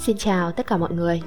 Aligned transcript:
Xin 0.00 0.16
chào 0.16 0.52
tất 0.52 0.66
cả 0.66 0.76
mọi 0.76 0.92
người. 0.92 1.22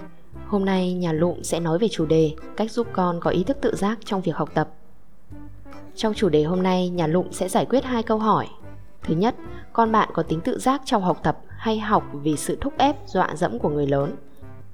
Hôm 0.48 0.66
nay 0.66 0.94
nhà 0.94 1.14
Lụm 1.14 1.42
sẽ 1.42 1.60
nói 1.60 1.80
về 1.80 1.88
chủ 1.92 2.06
đề 2.06 2.32
cách 2.58 2.72
giúp 2.72 2.88
con 2.94 3.20
có 3.20 3.30
ý 3.30 3.44
thức 3.44 3.58
tự 3.62 3.76
giác 3.76 3.98
trong 4.06 4.22
việc 4.22 4.36
học 4.36 4.50
tập. 4.54 4.70
Trong 5.96 6.14
chủ 6.14 6.30
đề 6.30 6.44
hôm 6.44 6.64
nay, 6.64 6.90
nhà 6.90 7.08
Lụm 7.08 7.32
sẽ 7.32 7.50
giải 7.50 7.66
quyết 7.66 7.84
hai 7.84 8.04
câu 8.04 8.18
hỏi. 8.18 8.48
Thứ 9.04 9.16
nhất, 9.16 9.36
con 9.74 9.92
bạn 9.92 10.10
có 10.14 10.24
tính 10.24 10.42
tự 10.42 10.60
giác 10.60 10.82
trong 10.86 11.04
học 11.04 11.20
tập 11.24 11.38
hay 11.48 11.80
học 11.80 12.04
vì 12.14 12.38
sự 12.38 12.58
thúc 12.62 12.74
ép 12.78 12.96
dọa 13.08 13.36
dẫm 13.36 13.60
của 13.60 13.70
người 13.70 13.88
lớn? 13.88 14.16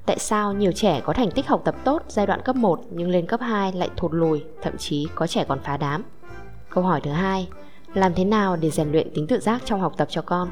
Tại 0.06 0.20
sao 0.20 0.54
nhiều 0.54 0.72
trẻ 0.72 1.02
có 1.06 1.14
thành 1.14 1.32
tích 1.32 1.48
học 1.48 1.62
tập 1.66 1.76
tốt 1.84 2.04
giai 2.08 2.26
đoạn 2.28 2.42
cấp 2.42 2.56
1 2.56 2.82
nhưng 2.90 3.10
lên 3.10 3.26
cấp 3.26 3.40
2 3.42 3.74
lại 3.74 3.90
thụt 3.98 4.14
lùi, 4.14 4.44
thậm 4.62 4.78
chí 4.78 5.08
có 5.16 5.28
trẻ 5.28 5.46
còn 5.48 5.60
phá 5.64 5.78
đám? 5.78 6.04
Câu 6.70 6.84
hỏi 6.84 7.02
thứ 7.04 7.12
hai, 7.12 7.50
làm 7.94 8.14
thế 8.14 8.26
nào 8.26 8.56
để 8.56 8.70
rèn 8.70 8.92
luyện 8.92 9.14
tính 9.14 9.28
tự 9.28 9.40
giác 9.40 9.62
trong 9.66 9.82
học 9.82 9.94
tập 9.98 10.08
cho 10.12 10.22
con? 10.22 10.50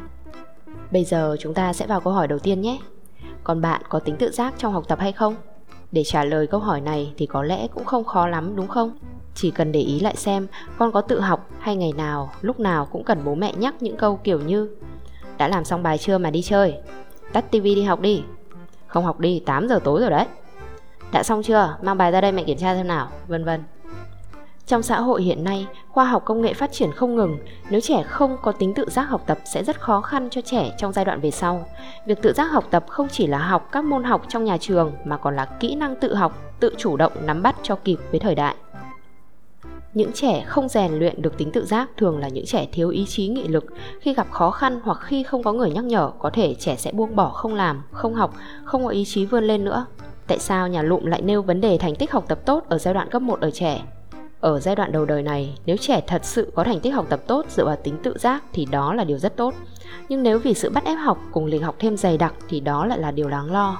Bây 0.91 1.03
giờ 1.03 1.35
chúng 1.39 1.53
ta 1.53 1.73
sẽ 1.73 1.87
vào 1.87 2.01
câu 2.01 2.13
hỏi 2.13 2.27
đầu 2.27 2.39
tiên 2.39 2.61
nhé. 2.61 2.77
Còn 3.47 3.61
bạn 3.61 3.81
có 3.89 3.99
tính 3.99 4.15
tự 4.15 4.31
giác 4.31 4.53
trong 4.57 4.73
học 4.73 4.83
tập 4.87 4.99
hay 4.99 5.11
không? 5.11 5.35
Để 5.91 6.03
trả 6.03 6.23
lời 6.23 6.47
câu 6.47 6.59
hỏi 6.59 6.81
này 6.81 7.13
thì 7.17 7.25
có 7.25 7.43
lẽ 7.43 7.67
cũng 7.67 7.85
không 7.85 8.03
khó 8.03 8.27
lắm 8.27 8.55
đúng 8.55 8.67
không? 8.67 8.97
Chỉ 9.35 9.51
cần 9.51 9.71
để 9.71 9.79
ý 9.79 9.99
lại 9.99 10.15
xem 10.15 10.47
con 10.77 10.91
có 10.91 11.01
tự 11.01 11.19
học 11.19 11.49
hay 11.59 11.75
ngày 11.75 11.93
nào, 11.97 12.31
lúc 12.41 12.59
nào 12.59 12.85
cũng 12.91 13.03
cần 13.03 13.19
bố 13.25 13.35
mẹ 13.35 13.53
nhắc 13.53 13.75
những 13.79 13.97
câu 13.97 14.19
kiểu 14.23 14.39
như 14.39 14.69
Đã 15.37 15.47
làm 15.47 15.65
xong 15.65 15.83
bài 15.83 15.97
chưa 15.97 16.17
mà 16.17 16.31
đi 16.31 16.41
chơi? 16.41 16.75
Tắt 17.33 17.51
tivi 17.51 17.75
đi 17.75 17.83
học 17.83 17.99
đi 17.99 18.23
Không 18.87 19.05
học 19.05 19.19
đi, 19.19 19.39
8 19.45 19.67
giờ 19.67 19.79
tối 19.83 20.01
rồi 20.01 20.09
đấy 20.09 20.25
Đã 21.11 21.23
xong 21.23 21.43
chưa? 21.43 21.77
Mang 21.81 21.97
bài 21.97 22.11
ra 22.11 22.21
đây 22.21 22.31
mẹ 22.31 22.43
kiểm 22.43 22.57
tra 22.57 22.75
xem 22.75 22.87
nào 22.87 23.09
Vân 23.27 23.45
vân 23.45 23.63
trong 24.67 24.83
xã 24.83 24.99
hội 24.99 25.23
hiện 25.23 25.43
nay, 25.43 25.67
khoa 25.89 26.05
học 26.05 26.25
công 26.25 26.41
nghệ 26.41 26.53
phát 26.53 26.71
triển 26.71 26.91
không 26.91 27.15
ngừng, 27.15 27.37
nếu 27.69 27.81
trẻ 27.81 28.03
không 28.03 28.37
có 28.41 28.51
tính 28.51 28.73
tự 28.73 28.89
giác 28.89 29.03
học 29.03 29.23
tập 29.27 29.37
sẽ 29.45 29.63
rất 29.63 29.81
khó 29.81 30.01
khăn 30.01 30.29
cho 30.31 30.41
trẻ 30.41 30.75
trong 30.77 30.93
giai 30.93 31.05
đoạn 31.05 31.21
về 31.21 31.31
sau. 31.31 31.65
Việc 32.05 32.21
tự 32.21 32.33
giác 32.33 32.51
học 32.51 32.67
tập 32.71 32.85
không 32.89 33.07
chỉ 33.11 33.27
là 33.27 33.37
học 33.37 33.69
các 33.71 33.83
môn 33.83 34.03
học 34.03 34.25
trong 34.29 34.43
nhà 34.43 34.57
trường 34.57 34.91
mà 35.05 35.17
còn 35.17 35.35
là 35.35 35.45
kỹ 35.45 35.75
năng 35.75 35.95
tự 35.95 36.15
học, 36.15 36.37
tự 36.59 36.73
chủ 36.77 36.97
động 36.97 37.11
nắm 37.25 37.43
bắt 37.43 37.55
cho 37.63 37.75
kịp 37.75 37.97
với 38.11 38.19
thời 38.19 38.35
đại. 38.35 38.55
Những 39.93 40.11
trẻ 40.13 40.43
không 40.47 40.69
rèn 40.69 40.93
luyện 40.93 41.21
được 41.21 41.37
tính 41.37 41.51
tự 41.51 41.65
giác 41.65 41.89
thường 41.97 42.17
là 42.19 42.27
những 42.27 42.45
trẻ 42.45 42.67
thiếu 42.71 42.89
ý 42.89 43.05
chí 43.05 43.27
nghị 43.27 43.47
lực. 43.47 43.65
Khi 44.01 44.13
gặp 44.13 44.27
khó 44.31 44.51
khăn 44.51 44.79
hoặc 44.83 44.97
khi 45.01 45.23
không 45.23 45.43
có 45.43 45.53
người 45.53 45.71
nhắc 45.71 45.83
nhở, 45.83 46.11
có 46.19 46.29
thể 46.29 46.55
trẻ 46.59 46.75
sẽ 46.75 46.91
buông 46.91 47.15
bỏ 47.15 47.29
không 47.29 47.53
làm, 47.55 47.83
không 47.91 48.13
học, 48.13 48.33
không 48.63 48.83
có 48.83 48.89
ý 48.89 49.05
chí 49.05 49.25
vươn 49.25 49.43
lên 49.43 49.65
nữa. 49.65 49.85
Tại 50.27 50.39
sao 50.39 50.67
nhà 50.67 50.81
lụm 50.81 51.05
lại 51.05 51.21
nêu 51.21 51.41
vấn 51.41 51.61
đề 51.61 51.77
thành 51.77 51.95
tích 51.95 52.11
học 52.11 52.25
tập 52.27 52.39
tốt 52.45 52.63
ở 52.69 52.77
giai 52.77 52.93
đoạn 52.93 53.09
cấp 53.09 53.21
1 53.21 53.41
ở 53.41 53.51
trẻ? 53.51 53.81
Ở 54.39 54.59
giai 54.59 54.75
đoạn 54.75 54.91
đầu 54.91 55.05
đời 55.05 55.23
này, 55.23 55.57
nếu 55.65 55.77
trẻ 55.77 56.01
thật 56.07 56.25
sự 56.25 56.51
có 56.55 56.63
thành 56.63 56.79
tích 56.79 56.93
học 56.93 57.05
tập 57.09 57.19
tốt 57.27 57.45
dựa 57.49 57.65
vào 57.65 57.75
tính 57.75 57.97
tự 58.03 58.17
giác 58.17 58.43
thì 58.53 58.65
đó 58.71 58.93
là 58.93 59.03
điều 59.03 59.17
rất 59.17 59.35
tốt. 59.35 59.53
Nhưng 60.09 60.23
nếu 60.23 60.39
vì 60.39 60.53
sự 60.53 60.69
bắt 60.69 60.85
ép 60.85 60.97
học 60.97 61.17
cùng 61.31 61.45
lịch 61.45 61.63
học 61.63 61.75
thêm 61.79 61.97
dày 61.97 62.17
đặc 62.17 62.33
thì 62.49 62.59
đó 62.59 62.85
lại 62.85 62.99
là 62.99 63.11
điều 63.11 63.29
đáng 63.29 63.51
lo. 63.51 63.79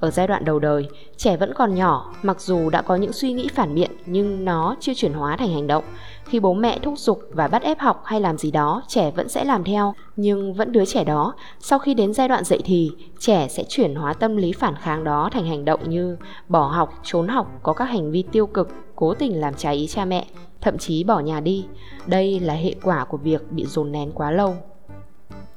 Ở 0.00 0.10
giai 0.10 0.26
đoạn 0.26 0.44
đầu 0.44 0.58
đời, 0.58 0.88
trẻ 1.16 1.36
vẫn 1.36 1.52
còn 1.54 1.74
nhỏ, 1.74 2.12
mặc 2.22 2.40
dù 2.40 2.70
đã 2.70 2.82
có 2.82 2.96
những 2.96 3.12
suy 3.12 3.32
nghĩ 3.32 3.48
phản 3.54 3.74
biện 3.74 3.90
nhưng 4.06 4.44
nó 4.44 4.76
chưa 4.80 4.94
chuyển 4.94 5.12
hóa 5.12 5.36
thành 5.36 5.52
hành 5.52 5.66
động. 5.66 5.84
Khi 6.24 6.40
bố 6.40 6.54
mẹ 6.54 6.78
thúc 6.82 6.94
giục 6.98 7.20
và 7.30 7.48
bắt 7.48 7.62
ép 7.62 7.78
học 7.78 8.02
hay 8.04 8.20
làm 8.20 8.38
gì 8.38 8.50
đó, 8.50 8.82
trẻ 8.88 9.10
vẫn 9.10 9.28
sẽ 9.28 9.44
làm 9.44 9.64
theo, 9.64 9.94
nhưng 10.16 10.54
vẫn 10.54 10.72
đứa 10.72 10.84
trẻ 10.84 11.04
đó, 11.04 11.34
sau 11.60 11.78
khi 11.78 11.94
đến 11.94 12.14
giai 12.14 12.28
đoạn 12.28 12.44
dậy 12.44 12.60
thì, 12.64 12.90
trẻ 13.18 13.48
sẽ 13.48 13.64
chuyển 13.68 13.94
hóa 13.94 14.12
tâm 14.12 14.36
lý 14.36 14.52
phản 14.52 14.74
kháng 14.76 15.04
đó 15.04 15.28
thành 15.32 15.46
hành 15.46 15.64
động 15.64 15.90
như 15.90 16.16
bỏ 16.48 16.66
học, 16.66 16.92
trốn 17.02 17.28
học, 17.28 17.46
có 17.62 17.72
các 17.72 17.84
hành 17.84 18.10
vi 18.10 18.24
tiêu 18.32 18.46
cực, 18.46 18.68
cố 18.96 19.14
tình 19.14 19.40
làm 19.40 19.54
trái 19.54 19.76
ý 19.76 19.86
cha 19.86 20.04
mẹ, 20.04 20.26
thậm 20.60 20.78
chí 20.78 21.04
bỏ 21.04 21.20
nhà 21.20 21.40
đi. 21.40 21.66
Đây 22.06 22.40
là 22.40 22.54
hệ 22.54 22.74
quả 22.82 23.04
của 23.04 23.16
việc 23.16 23.52
bị 23.52 23.64
dồn 23.64 23.92
nén 23.92 24.12
quá 24.12 24.30
lâu. 24.30 24.54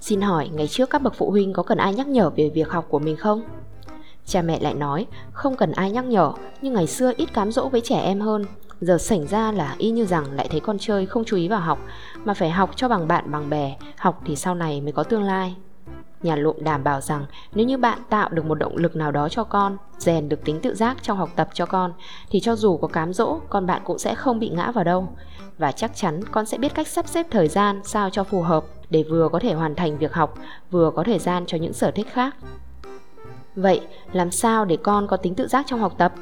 Xin 0.01 0.21
hỏi, 0.21 0.49
ngày 0.53 0.67
trước 0.67 0.89
các 0.89 1.01
bậc 1.01 1.13
phụ 1.15 1.31
huynh 1.31 1.53
có 1.53 1.63
cần 1.63 1.77
ai 1.77 1.93
nhắc 1.93 2.07
nhở 2.07 2.29
về 2.29 2.49
việc 2.49 2.69
học 2.69 2.85
của 2.89 2.99
mình 2.99 3.15
không? 3.15 3.41
Cha 4.29 4.41
mẹ 4.41 4.59
lại 4.59 4.73
nói, 4.73 5.07
không 5.31 5.55
cần 5.55 5.71
ai 5.71 5.91
nhắc 5.91 6.05
nhở, 6.05 6.31
nhưng 6.61 6.73
ngày 6.73 6.87
xưa 6.87 7.11
ít 7.17 7.33
cám 7.33 7.51
dỗ 7.51 7.69
với 7.69 7.81
trẻ 7.81 7.99
em 7.99 8.19
hơn. 8.19 8.45
Giờ 8.81 8.97
xảy 8.97 9.27
ra 9.27 9.51
là 9.51 9.75
y 9.77 9.91
như 9.91 10.05
rằng 10.05 10.25
lại 10.33 10.47
thấy 10.51 10.59
con 10.59 10.77
chơi 10.79 11.05
không 11.05 11.23
chú 11.25 11.37
ý 11.37 11.47
vào 11.47 11.59
học, 11.59 11.79
mà 12.25 12.33
phải 12.33 12.49
học 12.49 12.69
cho 12.75 12.87
bằng 12.87 13.07
bạn 13.07 13.31
bằng 13.31 13.49
bè, 13.49 13.77
học 13.97 14.21
thì 14.25 14.35
sau 14.35 14.55
này 14.55 14.81
mới 14.81 14.91
có 14.91 15.03
tương 15.03 15.23
lai. 15.23 15.55
Nhà 16.21 16.35
lụm 16.35 16.55
đảm 16.59 16.83
bảo 16.83 17.01
rằng 17.01 17.25
nếu 17.53 17.65
như 17.65 17.77
bạn 17.77 17.99
tạo 18.09 18.29
được 18.29 18.45
một 18.45 18.55
động 18.55 18.77
lực 18.77 18.95
nào 18.95 19.11
đó 19.11 19.29
cho 19.29 19.43
con, 19.43 19.77
rèn 19.97 20.29
được 20.29 20.45
tính 20.45 20.59
tự 20.59 20.75
giác 20.75 20.97
trong 21.01 21.17
học 21.17 21.29
tập 21.35 21.49
cho 21.53 21.65
con, 21.65 21.93
thì 22.29 22.39
cho 22.39 22.55
dù 22.55 22.77
có 22.77 22.87
cám 22.87 23.13
dỗ, 23.13 23.39
con 23.49 23.65
bạn 23.65 23.81
cũng 23.85 23.99
sẽ 23.99 24.15
không 24.15 24.39
bị 24.39 24.49
ngã 24.49 24.71
vào 24.71 24.83
đâu. 24.83 25.07
Và 25.57 25.71
chắc 25.71 25.91
chắn 25.95 26.23
con 26.31 26.45
sẽ 26.45 26.57
biết 26.57 26.73
cách 26.73 26.87
sắp 26.87 27.07
xếp 27.07 27.25
thời 27.31 27.47
gian 27.47 27.81
sao 27.83 28.09
cho 28.09 28.23
phù 28.23 28.41
hợp 28.41 28.65
để 28.89 29.03
vừa 29.09 29.29
có 29.31 29.39
thể 29.39 29.53
hoàn 29.53 29.75
thành 29.75 29.97
việc 29.97 30.13
học, 30.13 30.33
vừa 30.71 30.91
có 30.95 31.03
thời 31.03 31.19
gian 31.19 31.43
cho 31.47 31.57
những 31.57 31.73
sở 31.73 31.91
thích 31.91 32.07
khác. 32.11 32.35
Vậy, 33.55 33.81
làm 34.11 34.31
sao 34.31 34.65
để 34.65 34.77
con 34.83 35.07
có 35.07 35.17
tính 35.17 35.35
tự 35.35 35.47
giác 35.47 35.65
trong 35.67 35.79
học 35.79 35.93
tập? 35.97 36.13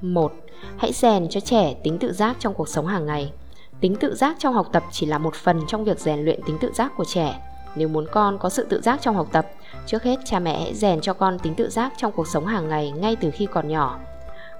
1. 0.00 0.32
Hãy 0.76 0.92
rèn 0.92 1.28
cho 1.28 1.40
trẻ 1.40 1.74
tính 1.84 1.98
tự 1.98 2.12
giác 2.12 2.36
trong 2.38 2.54
cuộc 2.54 2.68
sống 2.68 2.86
hàng 2.86 3.06
ngày. 3.06 3.32
Tính 3.80 3.96
tự 3.96 4.14
giác 4.14 4.36
trong 4.38 4.54
học 4.54 4.68
tập 4.72 4.84
chỉ 4.90 5.06
là 5.06 5.18
một 5.18 5.34
phần 5.34 5.60
trong 5.68 5.84
việc 5.84 5.98
rèn 5.98 6.20
luyện 6.24 6.40
tính 6.46 6.58
tự 6.60 6.72
giác 6.72 6.92
của 6.96 7.04
trẻ. 7.04 7.40
Nếu 7.76 7.88
muốn 7.88 8.06
con 8.12 8.38
có 8.38 8.48
sự 8.48 8.64
tự 8.64 8.80
giác 8.80 9.00
trong 9.02 9.16
học 9.16 9.28
tập, 9.32 9.46
trước 9.86 10.02
hết 10.02 10.16
cha 10.24 10.38
mẹ 10.38 10.58
hãy 10.58 10.74
rèn 10.74 11.00
cho 11.00 11.14
con 11.14 11.38
tính 11.38 11.54
tự 11.54 11.68
giác 11.68 11.92
trong 11.96 12.12
cuộc 12.12 12.28
sống 12.28 12.46
hàng 12.46 12.68
ngày 12.68 12.90
ngay 12.90 13.16
từ 13.16 13.30
khi 13.30 13.46
còn 13.46 13.68
nhỏ. 13.68 13.98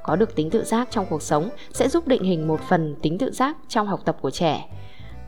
Có 0.02 0.16
được 0.16 0.34
tính 0.34 0.50
tự 0.50 0.64
giác 0.64 0.88
trong 0.90 1.06
cuộc 1.10 1.22
sống 1.22 1.48
sẽ 1.72 1.88
giúp 1.88 2.06
định 2.06 2.22
hình 2.22 2.48
một 2.48 2.60
phần 2.68 2.94
tính 3.02 3.18
tự 3.18 3.30
giác 3.30 3.56
trong 3.68 3.86
học 3.86 4.00
tập 4.04 4.16
của 4.20 4.30
trẻ 4.30 4.68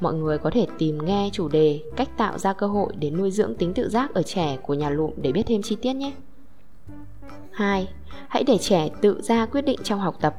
mọi 0.02 0.14
người 0.14 0.38
có 0.38 0.50
thể 0.50 0.66
tìm 0.78 0.98
nghe 1.04 1.30
chủ 1.32 1.48
đề 1.48 1.80
cách 1.96 2.08
tạo 2.16 2.38
ra 2.38 2.52
cơ 2.52 2.66
hội 2.66 2.92
để 2.98 3.10
nuôi 3.10 3.30
dưỡng 3.30 3.54
tính 3.54 3.74
tự 3.74 3.88
giác 3.88 4.14
ở 4.14 4.22
trẻ 4.22 4.56
của 4.62 4.74
nhà 4.74 4.90
lụm 4.90 5.10
để 5.16 5.32
biết 5.32 5.42
thêm 5.46 5.62
chi 5.62 5.76
tiết 5.82 5.92
nhé. 5.92 6.12
2. 7.52 7.88
Hãy 8.28 8.44
để 8.44 8.58
trẻ 8.58 8.88
tự 9.00 9.22
ra 9.22 9.46
quyết 9.46 9.62
định 9.62 9.78
trong 9.84 10.00
học 10.00 10.16
tập. 10.20 10.34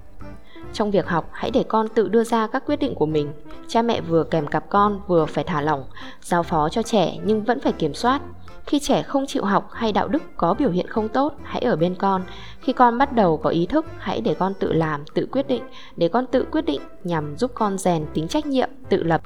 Trong 0.73 0.91
việc 0.91 1.07
học, 1.07 1.29
hãy 1.31 1.51
để 1.51 1.63
con 1.67 1.87
tự 1.87 2.07
đưa 2.07 2.23
ra 2.23 2.47
các 2.47 2.63
quyết 2.65 2.75
định 2.75 2.95
của 2.95 3.05
mình. 3.05 3.33
Cha 3.67 3.81
mẹ 3.81 4.01
vừa 4.01 4.23
kèm 4.23 4.47
cặp 4.47 4.69
con 4.69 5.01
vừa 5.07 5.25
phải 5.25 5.43
thả 5.43 5.61
lỏng, 5.61 5.85
giao 6.21 6.43
phó 6.43 6.69
cho 6.69 6.83
trẻ 6.83 7.17
nhưng 7.25 7.43
vẫn 7.43 7.59
phải 7.59 7.71
kiểm 7.71 7.93
soát. 7.93 8.21
Khi 8.65 8.79
trẻ 8.79 9.03
không 9.03 9.25
chịu 9.27 9.45
học 9.45 9.69
hay 9.71 9.91
đạo 9.91 10.07
đức 10.07 10.23
có 10.37 10.53
biểu 10.53 10.69
hiện 10.69 10.87
không 10.87 11.09
tốt, 11.09 11.33
hãy 11.43 11.61
ở 11.61 11.75
bên 11.75 11.95
con. 11.95 12.23
Khi 12.61 12.73
con 12.73 12.97
bắt 12.97 13.13
đầu 13.13 13.37
có 13.37 13.49
ý 13.49 13.65
thức, 13.65 13.85
hãy 13.97 14.21
để 14.21 14.35
con 14.39 14.53
tự 14.59 14.73
làm, 14.73 15.03
tự 15.13 15.27
quyết 15.31 15.47
định, 15.47 15.63
để 15.95 16.07
con 16.07 16.25
tự 16.25 16.45
quyết 16.51 16.65
định 16.65 16.81
nhằm 17.03 17.37
giúp 17.37 17.51
con 17.53 17.77
rèn 17.77 18.05
tính 18.13 18.27
trách 18.27 18.45
nhiệm, 18.45 18.69
tự 18.89 19.03
lập, 19.03 19.21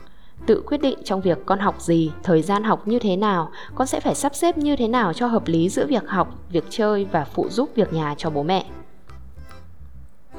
tự 0.46 0.64
quyết 0.66 0.82
định 0.82 1.00
trong 1.04 1.22
việc 1.22 1.38
con 1.46 1.60
học 1.60 1.82
gì, 1.82 2.12
thời 2.24 2.42
gian 2.42 2.64
học 2.64 2.88
như 2.88 3.00
thế 3.00 3.16
nào, 3.16 3.52
con 3.76 3.88
sẽ 3.88 4.00
phải 4.00 4.16
sắp 4.16 4.36
xếp 4.36 4.58
như 4.58 4.76
thế 4.76 4.88
nào 4.88 5.14
cho 5.14 5.28
hợp 5.28 5.48
lý 5.48 5.70
giữa 5.70 5.86
việc 5.86 6.08
học, 6.08 6.40
việc 6.50 6.64
chơi 6.70 7.06
và 7.12 7.26
phụ 7.26 7.50
giúp 7.50 7.70
việc 7.76 7.94
nhà 7.94 8.16
cho 8.18 8.30
bố 8.30 8.44
mẹ. 8.44 8.66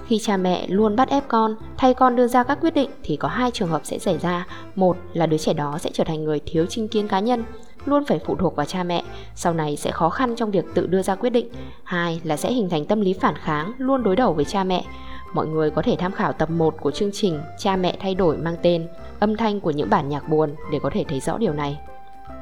Khi 0.07 0.19
cha 0.19 0.37
mẹ 0.37 0.67
luôn 0.69 0.97
bắt 0.97 1.09
ép 1.09 1.29
con, 1.29 1.57
thay 1.77 1.95
con 1.95 2.17
đưa 2.17 2.27
ra 2.27 2.43
các 2.43 2.59
quyết 2.61 2.75
định 2.75 2.91
thì 3.03 3.17
có 3.17 3.29
hai 3.29 3.51
trường 3.51 3.69
hợp 3.69 3.81
sẽ 3.85 3.99
xảy 3.99 4.19
ra. 4.19 4.47
Một 4.75 4.97
là 5.13 5.27
đứa 5.27 5.39
trẻ 5.39 5.53
đó 5.53 5.79
sẽ 5.79 5.91
trở 5.93 6.05
thành 6.05 6.25
người 6.25 6.41
thiếu 6.47 6.67
chính 6.67 6.89
kiến 6.89 7.09
cá 7.09 7.21
nhân, 7.21 7.45
luôn 7.85 8.05
phải 8.05 8.21
phụ 8.25 8.37
thuộc 8.37 8.57
vào 8.57 8.67
cha 8.67 8.83
mẹ, 8.83 9.05
sau 9.35 9.55
này 9.55 9.77
sẽ 9.77 9.91
khó 9.91 10.11
khăn 10.11 10.37
trong 10.37 10.51
việc 10.51 10.65
tự 10.75 10.87
đưa 10.87 11.03
ra 11.03 11.15
quyết 11.15 11.31
định. 11.31 11.49
Hai 11.85 12.21
là 12.25 12.37
sẽ 12.37 12.53
hình 12.53 12.69
thành 12.71 12.85
tâm 12.85 13.01
lý 13.01 13.13
phản 13.13 13.35
kháng, 13.37 13.73
luôn 13.79 14.03
đối 14.03 14.17
đầu 14.17 14.33
với 14.33 14.45
cha 14.45 14.65
mẹ. 14.65 14.85
Mọi 15.33 15.47
người 15.47 15.71
có 15.71 15.83
thể 15.83 15.97
tham 15.99 16.13
khảo 16.13 16.33
tập 16.33 16.51
1 16.51 16.75
của 16.81 16.91
chương 16.91 17.13
trình 17.13 17.41
Cha 17.59 17.77
mẹ 17.77 17.97
thay 18.01 18.15
đổi 18.15 18.37
mang 18.37 18.57
tên 18.63 18.89
âm 19.21 19.37
thanh 19.37 19.61
của 19.61 19.71
những 19.71 19.91
bản 19.91 20.09
nhạc 20.09 20.29
buồn 20.29 20.55
để 20.73 20.79
có 20.83 20.91
thể 20.93 21.05
thấy 21.09 21.21
rõ 21.21 21.39
điều 21.39 21.53
này. 21.53 21.79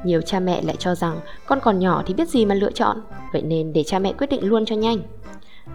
Nhiều 0.05 0.21
cha 0.21 0.41
mẹ 0.41 0.63
lại 0.63 0.77
cho 0.79 0.95
rằng 0.95 1.21
con 1.47 1.61
còn 1.61 1.79
nhỏ 1.79 2.03
thì 2.07 2.15
biết 2.15 2.29
gì 2.29 2.45
mà 2.47 2.55
lựa 2.55 2.71
chọn, 2.71 3.01
vậy 3.33 3.43
nên 3.43 3.73
để 3.73 3.83
cha 3.83 3.99
mẹ 3.99 4.13
quyết 4.13 4.27
định 4.31 4.45
luôn 4.45 4.65
cho 4.65 4.77
nhanh. 4.77 4.99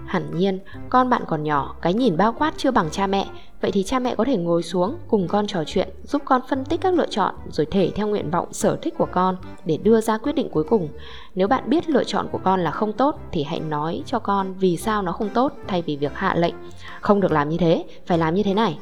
Hẳn 0.05 0.37
nhiên, 0.37 0.59
con 0.89 1.09
bạn 1.09 1.23
còn 1.27 1.43
nhỏ, 1.43 1.75
cái 1.81 1.93
nhìn 1.93 2.17
bao 2.17 2.33
quát 2.33 2.53
chưa 2.57 2.71
bằng 2.71 2.89
cha 2.91 3.07
mẹ, 3.07 3.27
vậy 3.61 3.71
thì 3.71 3.83
cha 3.83 3.99
mẹ 3.99 4.15
có 4.15 4.23
thể 4.25 4.37
ngồi 4.37 4.63
xuống 4.63 4.97
cùng 5.07 5.27
con 5.27 5.47
trò 5.47 5.63
chuyện, 5.67 5.89
giúp 6.03 6.21
con 6.25 6.41
phân 6.49 6.65
tích 6.65 6.81
các 6.81 6.93
lựa 6.93 7.07
chọn 7.09 7.35
rồi 7.49 7.65
thể 7.71 7.91
theo 7.95 8.07
nguyện 8.07 8.31
vọng 8.31 8.53
sở 8.53 8.77
thích 8.81 8.93
của 8.97 9.07
con 9.11 9.35
để 9.65 9.77
đưa 9.77 10.01
ra 10.01 10.17
quyết 10.17 10.33
định 10.35 10.49
cuối 10.49 10.63
cùng. 10.63 10.89
Nếu 11.35 11.47
bạn 11.47 11.69
biết 11.69 11.89
lựa 11.89 12.03
chọn 12.03 12.27
của 12.31 12.39
con 12.43 12.59
là 12.59 12.71
không 12.71 12.93
tốt 12.93 13.19
thì 13.31 13.43
hãy 13.43 13.59
nói 13.59 14.03
cho 14.05 14.19
con 14.19 14.53
vì 14.53 14.77
sao 14.77 15.01
nó 15.01 15.11
không 15.11 15.29
tốt 15.29 15.53
thay 15.67 15.81
vì 15.81 15.95
việc 15.95 16.11
hạ 16.15 16.35
lệnh. 16.35 16.55
Không 17.01 17.21
được 17.21 17.31
làm 17.31 17.49
như 17.49 17.57
thế, 17.57 17.85
phải 18.05 18.17
làm 18.17 18.35
như 18.35 18.43
thế 18.43 18.53
này. 18.53 18.79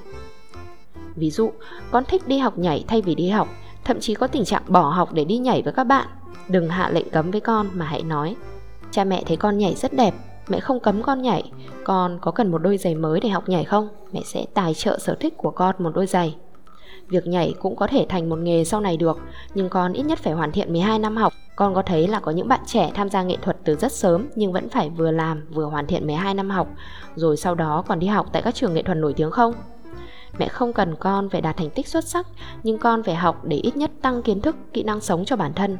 Ví 1.15 1.31
dụ, 1.31 1.51
con 1.91 2.05
thích 2.05 2.27
đi 2.27 2.37
học 2.37 2.57
nhảy 2.57 2.85
thay 2.87 3.01
vì 3.01 3.15
đi 3.15 3.29
học, 3.29 3.47
thậm 3.83 3.99
chí 3.99 4.13
có 4.13 4.27
tình 4.27 4.45
trạng 4.45 4.63
bỏ 4.67 4.89
học 4.89 5.13
để 5.13 5.25
đi 5.25 5.37
nhảy 5.37 5.61
với 5.61 5.73
các 5.73 5.83
bạn. 5.83 6.07
Đừng 6.47 6.69
hạ 6.69 6.89
lệnh 6.89 7.09
cấm 7.09 7.31
với 7.31 7.41
con 7.41 7.67
mà 7.73 7.85
hãy 7.85 8.03
nói 8.03 8.35
Cha 8.91 9.03
mẹ 9.03 9.23
thấy 9.27 9.37
con 9.37 9.57
nhảy 9.57 9.75
rất 9.75 9.93
đẹp, 9.93 10.13
mẹ 10.47 10.59
không 10.59 10.79
cấm 10.79 11.03
con 11.03 11.21
nhảy. 11.21 11.51
Con 11.83 12.19
có 12.21 12.31
cần 12.31 12.51
một 12.51 12.57
đôi 12.57 12.77
giày 12.77 12.95
mới 12.95 13.19
để 13.19 13.29
học 13.29 13.49
nhảy 13.49 13.63
không? 13.63 13.89
Mẹ 14.11 14.21
sẽ 14.25 14.45
tài 14.53 14.73
trợ 14.73 14.99
sở 14.99 15.15
thích 15.19 15.33
của 15.37 15.51
con 15.51 15.75
một 15.79 15.91
đôi 15.95 16.07
giày. 16.07 16.35
Việc 17.09 17.27
nhảy 17.27 17.53
cũng 17.59 17.75
có 17.75 17.87
thể 17.87 18.05
thành 18.09 18.29
một 18.29 18.39
nghề 18.39 18.63
sau 18.63 18.81
này 18.81 18.97
được, 18.97 19.19
nhưng 19.53 19.69
con 19.69 19.93
ít 19.93 20.03
nhất 20.03 20.19
phải 20.19 20.33
hoàn 20.33 20.51
thiện 20.51 20.73
12 20.73 20.99
năm 20.99 21.17
học. 21.17 21.33
Con 21.55 21.73
có 21.73 21.81
thấy 21.81 22.07
là 22.07 22.19
có 22.19 22.31
những 22.31 22.47
bạn 22.47 22.59
trẻ 22.65 22.91
tham 22.93 23.09
gia 23.09 23.23
nghệ 23.23 23.37
thuật 23.41 23.57
từ 23.63 23.75
rất 23.75 23.91
sớm 23.91 24.27
nhưng 24.35 24.51
vẫn 24.51 24.69
phải 24.69 24.89
vừa 24.89 25.11
làm 25.11 25.47
vừa 25.53 25.65
hoàn 25.65 25.87
thiện 25.87 26.07
12 26.07 26.33
năm 26.33 26.49
học, 26.49 26.67
rồi 27.15 27.37
sau 27.37 27.55
đó 27.55 27.83
còn 27.87 27.99
đi 27.99 28.07
học 28.07 28.25
tại 28.33 28.41
các 28.41 28.55
trường 28.55 28.73
nghệ 28.73 28.83
thuật 28.83 28.97
nổi 28.97 29.13
tiếng 29.13 29.31
không? 29.31 29.53
Mẹ 30.39 30.47
không 30.47 30.73
cần 30.73 30.95
con 30.95 31.29
phải 31.29 31.41
đạt 31.41 31.57
thành 31.57 31.69
tích 31.69 31.87
xuất 31.87 32.03
sắc, 32.03 32.27
nhưng 32.63 32.77
con 32.77 33.03
phải 33.03 33.15
học 33.15 33.45
để 33.45 33.57
ít 33.57 33.77
nhất 33.77 33.91
tăng 34.01 34.21
kiến 34.21 34.41
thức, 34.41 34.55
kỹ 34.73 34.83
năng 34.83 35.01
sống 35.01 35.25
cho 35.25 35.35
bản 35.35 35.53
thân. 35.53 35.77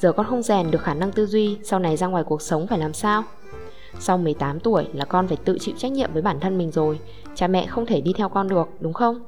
Giờ 0.00 0.12
con 0.12 0.26
không 0.26 0.42
rèn 0.42 0.70
được 0.70 0.82
khả 0.82 0.94
năng 0.94 1.12
tư 1.12 1.26
duy, 1.26 1.58
sau 1.64 1.78
này 1.78 1.96
ra 1.96 2.06
ngoài 2.06 2.24
cuộc 2.24 2.42
sống 2.42 2.66
phải 2.66 2.78
làm 2.78 2.92
sao? 2.92 3.24
Sau 3.98 4.18
18 4.18 4.60
tuổi 4.60 4.86
là 4.92 5.04
con 5.04 5.28
phải 5.28 5.36
tự 5.44 5.58
chịu 5.60 5.74
trách 5.78 5.92
nhiệm 5.92 6.12
với 6.12 6.22
bản 6.22 6.40
thân 6.40 6.58
mình 6.58 6.70
rồi, 6.70 7.00
cha 7.34 7.48
mẹ 7.48 7.66
không 7.66 7.86
thể 7.86 8.00
đi 8.00 8.12
theo 8.16 8.28
con 8.28 8.48
được, 8.48 8.68
đúng 8.80 8.92
không? 8.92 9.20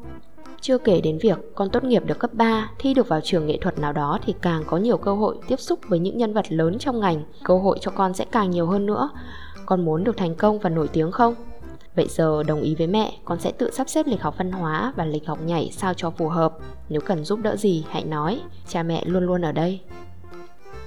Chưa 0.69 0.79
kể 0.79 1.00
đến 1.00 1.19
việc 1.19 1.38
con 1.55 1.70
tốt 1.70 1.85
nghiệp 1.85 2.03
được 2.06 2.19
cấp 2.19 2.35
3, 2.35 2.70
thi 2.79 2.94
được 2.94 3.09
vào 3.09 3.20
trường 3.20 3.47
nghệ 3.47 3.59
thuật 3.61 3.79
nào 3.79 3.93
đó 3.93 4.19
thì 4.25 4.35
càng 4.43 4.62
có 4.67 4.76
nhiều 4.76 4.97
cơ 4.97 5.15
hội 5.15 5.37
tiếp 5.49 5.61
xúc 5.61 5.79
với 5.88 5.99
những 5.99 6.19
nhân 6.19 6.35
vật 6.35 6.53
lớn 6.53 6.79
trong 6.79 7.00
ngành, 7.00 7.23
cơ 7.44 7.59
hội 7.59 7.79
cho 7.81 7.91
con 7.91 8.15
sẽ 8.15 8.25
càng 8.32 8.50
nhiều 8.50 8.67
hơn 8.67 8.87
nữa. 8.87 9.11
Con 9.67 9.85
muốn 9.85 10.05
được 10.05 10.17
thành 10.17 10.35
công 10.35 10.59
và 10.59 10.70
nổi 10.70 10.88
tiếng 10.88 11.12
không? 11.12 11.35
Vậy 11.97 12.06
giờ 12.09 12.43
đồng 12.43 12.61
ý 12.61 12.75
với 12.75 12.87
mẹ, 12.87 13.19
con 13.25 13.41
sẽ 13.41 13.53
tự 13.53 13.70
sắp 13.70 13.88
xếp 13.88 14.06
lịch 14.06 14.23
học 14.23 14.35
văn 14.38 14.53
hóa 14.53 14.93
và 14.97 15.05
lịch 15.05 15.26
học 15.26 15.38
nhảy 15.44 15.70
sao 15.73 15.94
cho 15.94 16.11
phù 16.11 16.29
hợp. 16.29 16.53
Nếu 16.88 17.00
cần 17.00 17.25
giúp 17.25 17.38
đỡ 17.43 17.56
gì, 17.56 17.85
hãy 17.88 18.05
nói, 18.05 18.41
cha 18.69 18.82
mẹ 18.82 19.05
luôn 19.06 19.26
luôn 19.26 19.43
ở 19.43 19.53
đây. 19.53 19.81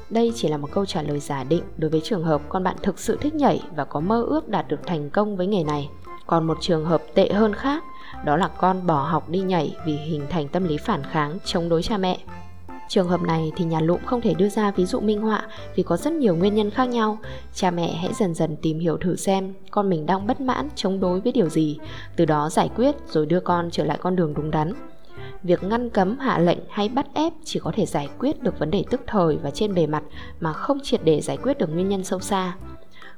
Đây 0.09 0.31
chỉ 0.35 0.47
là 0.47 0.57
một 0.57 0.69
câu 0.71 0.85
trả 0.85 1.01
lời 1.01 1.19
giả 1.19 1.43
định 1.43 1.63
đối 1.77 1.91
với 1.91 2.01
trường 2.03 2.23
hợp 2.23 2.41
con 2.49 2.63
bạn 2.63 2.75
thực 2.83 2.99
sự 2.99 3.17
thích 3.21 3.35
nhảy 3.35 3.61
và 3.75 3.85
có 3.85 3.99
mơ 3.99 4.23
ước 4.23 4.47
đạt 4.47 4.67
được 4.67 4.79
thành 4.85 5.09
công 5.09 5.37
với 5.37 5.47
nghề 5.47 5.63
này. 5.63 5.89
Còn 6.27 6.47
một 6.47 6.57
trường 6.61 6.85
hợp 6.85 7.01
tệ 7.13 7.29
hơn 7.33 7.53
khác, 7.53 7.83
đó 8.25 8.37
là 8.37 8.47
con 8.47 8.87
bỏ 8.87 9.03
học 9.03 9.29
đi 9.29 9.39
nhảy 9.39 9.75
vì 9.85 9.95
hình 9.95 10.25
thành 10.29 10.47
tâm 10.47 10.63
lý 10.63 10.77
phản 10.77 11.03
kháng 11.03 11.37
chống 11.45 11.69
đối 11.69 11.83
cha 11.83 11.97
mẹ. 11.97 12.17
Trường 12.87 13.07
hợp 13.07 13.21
này 13.21 13.51
thì 13.55 13.65
nhà 13.65 13.79
lụm 13.79 13.99
không 14.05 14.21
thể 14.21 14.33
đưa 14.33 14.49
ra 14.49 14.71
ví 14.71 14.85
dụ 14.85 14.99
minh 14.99 15.21
họa 15.21 15.47
vì 15.75 15.83
có 15.83 15.97
rất 15.97 16.13
nhiều 16.13 16.35
nguyên 16.35 16.55
nhân 16.55 16.71
khác 16.71 16.85
nhau. 16.85 17.17
Cha 17.53 17.71
mẹ 17.71 17.93
hãy 17.93 18.13
dần 18.13 18.33
dần 18.33 18.55
tìm 18.61 18.79
hiểu 18.79 18.97
thử 18.97 19.15
xem 19.15 19.53
con 19.71 19.89
mình 19.89 20.05
đang 20.05 20.27
bất 20.27 20.41
mãn 20.41 20.69
chống 20.75 20.99
đối 20.99 21.19
với 21.21 21.31
điều 21.31 21.49
gì, 21.49 21.79
từ 22.15 22.25
đó 22.25 22.49
giải 22.49 22.69
quyết 22.75 22.95
rồi 23.07 23.25
đưa 23.25 23.39
con 23.39 23.69
trở 23.71 23.83
lại 23.83 23.97
con 24.01 24.15
đường 24.15 24.33
đúng 24.33 24.51
đắn. 24.51 24.73
Việc 25.43 25.63
ngăn 25.63 25.89
cấm, 25.89 26.17
hạ 26.19 26.39
lệnh 26.39 26.59
hay 26.69 26.89
bắt 26.89 27.05
ép 27.13 27.33
chỉ 27.43 27.59
có 27.59 27.71
thể 27.75 27.85
giải 27.85 28.09
quyết 28.19 28.41
được 28.43 28.59
vấn 28.59 28.71
đề 28.71 28.83
tức 28.89 29.01
thời 29.07 29.37
và 29.43 29.51
trên 29.51 29.73
bề 29.73 29.87
mặt 29.87 30.03
mà 30.39 30.53
không 30.53 30.79
triệt 30.83 31.01
để 31.03 31.21
giải 31.21 31.37
quyết 31.37 31.57
được 31.57 31.69
nguyên 31.73 31.89
nhân 31.89 32.03
sâu 32.03 32.19
xa. 32.19 32.55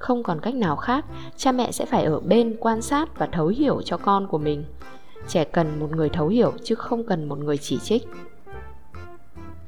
Không 0.03 0.23
còn 0.23 0.39
cách 0.39 0.55
nào 0.55 0.75
khác, 0.75 1.05
cha 1.37 1.51
mẹ 1.51 1.71
sẽ 1.71 1.85
phải 1.85 2.03
ở 2.03 2.19
bên 2.19 2.55
quan 2.59 2.81
sát 2.81 3.17
và 3.17 3.25
thấu 3.31 3.47
hiểu 3.47 3.81
cho 3.85 3.97
con 3.97 4.27
của 4.27 4.37
mình. 4.37 4.65
Trẻ 5.27 5.43
cần 5.43 5.79
một 5.79 5.91
người 5.91 6.09
thấu 6.09 6.27
hiểu 6.27 6.53
chứ 6.63 6.75
không 6.75 7.03
cần 7.03 7.29
một 7.29 7.39
người 7.39 7.57
chỉ 7.57 7.79
trích. 7.79 8.07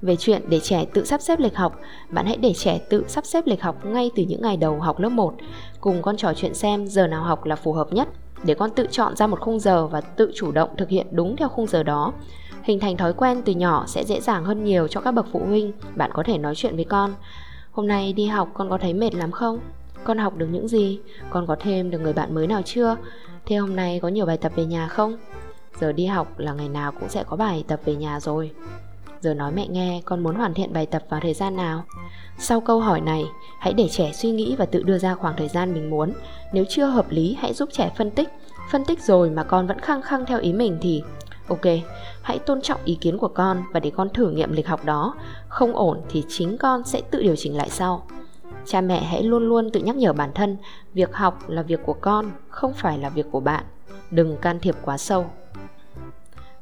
Về 0.02 0.16
chuyện 0.16 0.42
để 0.48 0.60
trẻ 0.60 0.86
tự 0.94 1.06
sắp 1.06 1.22
xếp 1.22 1.40
lịch 1.40 1.56
học, 1.56 1.80
bạn 2.10 2.26
hãy 2.26 2.38
để 2.38 2.54
trẻ 2.54 2.80
tự 2.90 3.06
sắp 3.08 3.26
xếp 3.26 3.48
lịch 3.48 3.62
học 3.62 3.86
ngay 3.86 4.12
từ 4.16 4.24
những 4.24 4.42
ngày 4.42 4.58
đầu 4.58 4.80
học 4.80 5.00
lớp 5.00 5.10
1. 5.10 5.34
Cùng 5.82 6.02
con 6.02 6.18
trò 6.18 6.34
chuyện 6.34 6.54
xem 6.54 6.88
giờ 6.88 7.08
nào 7.08 7.24
học 7.24 7.46
là 7.46 7.56
phù 7.56 7.74
hợp 7.74 7.94
nhất, 7.94 8.08
để 8.44 8.54
con 8.54 8.70
tự 8.72 8.88
chọn 8.92 9.16
ra 9.16 9.28
một 9.28 9.40
khung 9.40 9.60
giờ 9.60 9.88
và 9.88 10.02
tự 10.02 10.32
chủ 10.36 10.52
động 10.52 10.70
thực 10.78 10.90
hiện 10.90 11.08
đúng 11.12 11.36
theo 11.36 11.50
khung 11.50 11.68
giờ 11.68 11.84
đó. 11.84 12.14
Hình 12.64 12.80
thành 12.80 12.98
thói 12.98 13.14
quen 13.14 13.42
từ 13.46 13.54
nhỏ 13.54 13.86
sẽ 13.88 14.04
dễ 14.04 14.22
dàng 14.22 14.46
hơn 14.46 14.64
nhiều 14.64 14.88
cho 14.88 15.02
các 15.02 15.12
bậc 15.12 15.26
phụ 15.32 15.42
huynh. 15.46 15.72
Bạn 15.96 16.12
có 16.14 16.24
thể 16.24 16.38
nói 16.38 16.56
chuyện 16.56 16.76
với 16.76 16.86
con. 16.86 17.14
Hôm 17.72 17.88
nay 17.88 18.14
đi 18.14 18.26
học 18.26 18.50
con 18.54 18.70
có 18.70 18.78
thấy 18.78 18.94
mệt 18.94 19.16
lắm 19.16 19.32
không? 19.32 19.60
Con 20.06 20.18
học 20.18 20.38
được 20.38 20.48
những 20.52 20.68
gì? 20.68 21.00
Con 21.30 21.48
có 21.48 21.56
thêm 21.60 21.92
được 21.92 22.00
người 22.00 22.14
bạn 22.14 22.36
mới 22.36 22.48
nào 22.48 22.62
chưa? 22.66 22.98
Thế 23.46 23.56
hôm 23.56 23.76
nay 23.76 24.00
có 24.00 24.08
nhiều 24.08 24.26
bài 24.26 24.38
tập 24.38 24.52
về 24.56 24.66
nhà 24.66 24.88
không? 24.88 25.18
Giờ 25.80 25.92
đi 25.92 26.06
học 26.06 26.40
là 26.40 26.54
ngày 26.54 26.70
nào 26.70 26.92
cũng 26.92 27.10
sẽ 27.10 27.24
có 27.24 27.38
bài 27.38 27.64
tập 27.68 27.80
về 27.86 27.96
nhà 27.96 28.20
rồi. 28.20 28.52
Giờ 29.26 29.34
nói 29.34 29.52
mẹ 29.52 29.68
nghe 29.68 30.02
con 30.06 30.24
muốn 30.24 30.36
hoàn 30.36 30.54
thiện 30.54 30.74
bài 30.74 30.86
tập 30.86 31.04
vào 31.10 31.20
thời 31.20 31.34
gian 31.34 31.56
nào 31.56 31.84
Sau 32.38 32.62
câu 32.62 32.80
hỏi 32.80 33.02
này 33.02 33.26
Hãy 33.60 33.74
để 33.74 33.88
trẻ 33.92 34.12
suy 34.14 34.32
nghĩ 34.32 34.56
và 34.58 34.66
tự 34.66 34.84
đưa 34.84 34.98
ra 34.98 35.16
khoảng 35.16 35.36
thời 35.38 35.48
gian 35.48 35.74
mình 35.74 35.90
muốn 35.90 36.14
Nếu 36.54 36.66
chưa 36.70 36.86
hợp 36.86 37.06
lý 37.10 37.38
hãy 37.40 37.54
giúp 37.54 37.70
trẻ 37.72 37.92
phân 37.98 38.12
tích 38.12 38.30
Phân 38.72 38.86
tích 38.86 39.04
rồi 39.04 39.30
mà 39.30 39.44
con 39.44 39.68
vẫn 39.68 39.80
khăng 39.80 40.02
khăng 40.02 40.26
theo 40.26 40.40
ý 40.40 40.54
mình 40.54 40.78
thì 40.82 41.04
Ok, 41.48 41.66
hãy 42.22 42.40
tôn 42.40 42.62
trọng 42.62 42.80
ý 42.86 42.98
kiến 43.02 43.18
của 43.18 43.28
con 43.28 43.64
và 43.74 43.80
để 43.80 43.92
con 43.96 44.10
thử 44.10 44.30
nghiệm 44.30 44.52
lịch 44.52 44.68
học 44.68 44.86
đó 44.86 45.14
Không 45.48 45.76
ổn 45.76 46.02
thì 46.10 46.24
chính 46.28 46.58
con 46.58 46.84
sẽ 46.84 47.02
tự 47.12 47.22
điều 47.22 47.36
chỉnh 47.36 47.58
lại 47.58 47.70
sau 47.70 48.08
Cha 48.66 48.82
mẹ 48.82 49.04
hãy 49.04 49.24
luôn 49.24 49.50
luôn 49.50 49.70
tự 49.70 49.80
nhắc 49.80 49.96
nhở 49.96 50.14
bản 50.14 50.32
thân 50.36 50.58
Việc 50.94 51.14
học 51.14 51.50
là 51.50 51.62
việc 51.62 51.80
của 51.86 51.96
con, 52.02 52.32
không 52.50 52.74
phải 52.74 52.98
là 52.98 53.10
việc 53.10 53.26
của 53.32 53.40
bạn 53.40 53.64
Đừng 54.12 54.38
can 54.38 54.60
thiệp 54.60 54.76
quá 54.82 54.98
sâu 54.98 55.26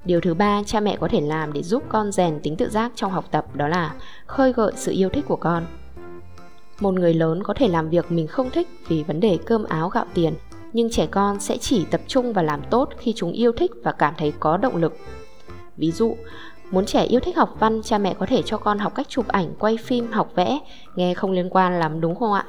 Điều 0.05 0.21
thứ 0.21 0.33
ba 0.33 0.63
cha 0.65 0.79
mẹ 0.79 0.97
có 0.99 1.07
thể 1.07 1.21
làm 1.21 1.53
để 1.53 1.63
giúp 1.63 1.83
con 1.89 2.11
rèn 2.11 2.39
tính 2.43 2.55
tự 2.55 2.69
giác 2.69 2.91
trong 2.95 3.11
học 3.11 3.25
tập 3.31 3.55
đó 3.55 3.67
là 3.67 3.95
khơi 4.25 4.53
gợi 4.53 4.71
sự 4.75 4.91
yêu 4.91 5.09
thích 5.09 5.25
của 5.27 5.35
con. 5.35 5.65
Một 6.79 6.93
người 6.93 7.13
lớn 7.13 7.43
có 7.43 7.53
thể 7.53 7.67
làm 7.67 7.89
việc 7.89 8.11
mình 8.11 8.27
không 8.27 8.49
thích 8.49 8.67
vì 8.87 9.03
vấn 9.03 9.19
đề 9.19 9.37
cơm 9.45 9.63
áo 9.63 9.89
gạo 9.89 10.05
tiền, 10.13 10.33
nhưng 10.73 10.89
trẻ 10.91 11.05
con 11.05 11.39
sẽ 11.39 11.57
chỉ 11.57 11.85
tập 11.91 12.01
trung 12.07 12.33
và 12.33 12.41
làm 12.41 12.61
tốt 12.69 12.89
khi 12.97 13.13
chúng 13.15 13.31
yêu 13.31 13.51
thích 13.51 13.71
và 13.83 13.91
cảm 13.91 14.13
thấy 14.17 14.33
có 14.39 14.57
động 14.57 14.75
lực. 14.75 14.97
Ví 15.77 15.91
dụ, 15.91 16.15
muốn 16.71 16.85
trẻ 16.85 17.03
yêu 17.03 17.19
thích 17.19 17.37
học 17.37 17.55
văn, 17.59 17.81
cha 17.83 17.97
mẹ 17.97 18.13
có 18.19 18.25
thể 18.25 18.41
cho 18.45 18.57
con 18.57 18.79
học 18.79 18.95
cách 18.95 19.09
chụp 19.09 19.27
ảnh, 19.27 19.53
quay 19.59 19.77
phim, 19.77 20.11
học 20.11 20.31
vẽ, 20.35 20.59
nghe 20.95 21.13
không 21.13 21.31
liên 21.31 21.49
quan 21.49 21.79
lắm 21.79 22.01
đúng 22.01 22.15
không 22.15 22.33
ạ? 22.33 22.45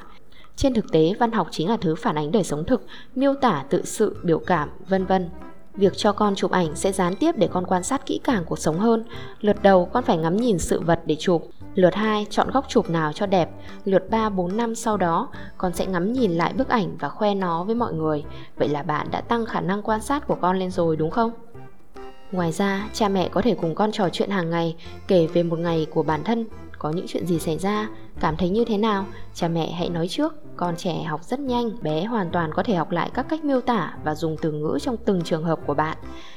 Trên 0.56 0.74
thực 0.74 0.92
tế, 0.92 1.14
văn 1.18 1.32
học 1.32 1.48
chính 1.50 1.68
là 1.68 1.76
thứ 1.76 1.94
phản 1.94 2.18
ánh 2.18 2.32
đời 2.32 2.44
sống 2.44 2.64
thực, 2.64 2.86
miêu 3.14 3.34
tả 3.34 3.64
tự 3.70 3.84
sự, 3.84 4.16
biểu 4.22 4.38
cảm, 4.38 4.68
vân 4.88 5.06
vân. 5.06 5.30
Việc 5.74 5.92
cho 5.96 6.12
con 6.12 6.34
chụp 6.34 6.50
ảnh 6.50 6.76
sẽ 6.76 6.92
gián 6.92 7.14
tiếp 7.16 7.32
để 7.38 7.48
con 7.52 7.66
quan 7.66 7.82
sát 7.82 8.06
kỹ 8.06 8.20
càng 8.24 8.44
cuộc 8.44 8.58
sống 8.58 8.78
hơn. 8.78 9.04
Lượt 9.40 9.62
đầu 9.62 9.84
con 9.92 10.04
phải 10.04 10.16
ngắm 10.16 10.36
nhìn 10.36 10.58
sự 10.58 10.80
vật 10.80 11.00
để 11.06 11.16
chụp. 11.18 11.46
Lượt 11.74 11.94
2 11.94 12.26
chọn 12.30 12.50
góc 12.50 12.64
chụp 12.68 12.90
nào 12.90 13.12
cho 13.12 13.26
đẹp. 13.26 13.50
Lượt 13.84 14.10
3 14.10 14.28
4 14.28 14.56
năm 14.56 14.74
sau 14.74 14.96
đó, 14.96 15.28
con 15.58 15.72
sẽ 15.72 15.86
ngắm 15.86 16.12
nhìn 16.12 16.32
lại 16.32 16.52
bức 16.52 16.68
ảnh 16.68 16.96
và 17.00 17.08
khoe 17.08 17.34
nó 17.34 17.64
với 17.64 17.74
mọi 17.74 17.92
người. 17.92 18.24
Vậy 18.56 18.68
là 18.68 18.82
bạn 18.82 19.06
đã 19.10 19.20
tăng 19.20 19.46
khả 19.46 19.60
năng 19.60 19.82
quan 19.82 20.00
sát 20.00 20.26
của 20.26 20.36
con 20.40 20.58
lên 20.58 20.70
rồi 20.70 20.96
đúng 20.96 21.10
không? 21.10 21.30
Ngoài 22.34 22.52
ra, 22.52 22.88
cha 22.92 23.08
mẹ 23.08 23.28
có 23.28 23.42
thể 23.42 23.54
cùng 23.54 23.74
con 23.74 23.92
trò 23.92 24.08
chuyện 24.12 24.30
hàng 24.30 24.50
ngày, 24.50 24.76
kể 25.08 25.26
về 25.26 25.42
một 25.42 25.58
ngày 25.58 25.86
của 25.90 26.02
bản 26.02 26.24
thân, 26.24 26.46
có 26.78 26.90
những 26.90 27.06
chuyện 27.08 27.26
gì 27.26 27.38
xảy 27.38 27.58
ra, 27.58 27.88
cảm 28.20 28.36
thấy 28.36 28.48
như 28.48 28.64
thế 28.64 28.78
nào, 28.78 29.06
cha 29.34 29.48
mẹ 29.48 29.70
hãy 29.72 29.88
nói 29.88 30.08
trước. 30.08 30.34
Con 30.56 30.76
trẻ 30.76 31.02
học 31.02 31.24
rất 31.24 31.40
nhanh, 31.40 31.70
bé 31.82 32.04
hoàn 32.04 32.30
toàn 32.30 32.52
có 32.54 32.62
thể 32.62 32.74
học 32.74 32.90
lại 32.90 33.10
các 33.14 33.26
cách 33.28 33.44
miêu 33.44 33.60
tả 33.60 33.94
và 34.04 34.14
dùng 34.14 34.36
từ 34.42 34.52
ngữ 34.52 34.78
trong 34.82 34.96
từng 34.96 35.22
trường 35.22 35.44
hợp 35.44 35.58
của 35.66 35.74
bạn. 35.74 35.96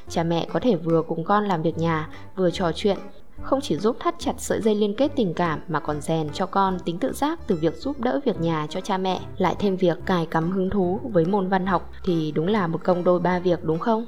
Cha 0.09 0.23
mẹ 0.23 0.47
có 0.53 0.59
thể 0.59 0.75
vừa 0.75 1.01
cùng 1.01 1.23
con 1.23 1.45
làm 1.45 1.61
việc 1.61 1.77
nhà, 1.77 2.09
vừa 2.35 2.51
trò 2.51 2.71
chuyện, 2.75 2.97
không 3.41 3.61
chỉ 3.61 3.77
giúp 3.77 3.97
thắt 3.99 4.15
chặt 4.19 4.33
sợi 4.37 4.61
dây 4.61 4.75
liên 4.75 4.95
kết 4.95 5.11
tình 5.15 5.33
cảm 5.33 5.59
mà 5.67 5.79
còn 5.79 6.01
rèn 6.01 6.29
cho 6.33 6.45
con 6.45 6.79
tính 6.79 6.99
tự 6.99 7.13
giác 7.13 7.39
từ 7.47 7.55
việc 7.55 7.75
giúp 7.75 7.99
đỡ 7.99 8.19
việc 8.25 8.41
nhà 8.41 8.67
cho 8.69 8.81
cha 8.81 8.97
mẹ, 8.97 9.19
lại 9.37 9.55
thêm 9.59 9.77
việc 9.77 9.97
cài 10.05 10.25
cắm 10.25 10.51
hứng 10.51 10.69
thú 10.69 10.99
với 11.03 11.25
môn 11.25 11.49
văn 11.49 11.65
học 11.65 11.89
thì 12.05 12.31
đúng 12.31 12.47
là 12.47 12.67
một 12.67 12.83
công 12.83 13.03
đôi 13.03 13.19
ba 13.19 13.39
việc 13.39 13.63
đúng 13.63 13.79
không? 13.79 14.05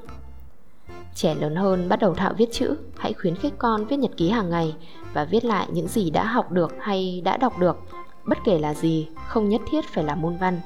Trẻ 1.22 1.36
lớn 1.36 1.56
hơn 1.56 1.90
bắt 1.90 2.00
đầu 2.00 2.14
thạo 2.14 2.34
viết 2.38 2.52
chữ, 2.52 2.76
hãy 2.98 3.14
khuyến 3.14 3.36
khích 3.36 3.54
con 3.58 3.86
viết 3.86 3.98
nhật 3.98 4.12
ký 4.18 4.30
hàng 4.30 4.50
ngày 4.50 4.76
và 5.14 5.26
viết 5.26 5.46
lại 5.46 5.68
những 5.72 5.88
gì 5.88 6.10
đã 6.10 6.26
học 6.26 6.52
được 6.52 6.76
hay 6.80 7.22
đã 7.26 7.38
đọc 7.38 7.60
được 7.60 7.78
bất 8.26 8.38
kể 8.46 8.60
là 8.60 8.74
gì 8.74 9.08
không 9.28 9.50
nhất 9.50 9.62
thiết 9.72 9.86
phải 9.94 10.04
là 10.04 10.16
môn 10.16 10.38
văn. 10.38 10.60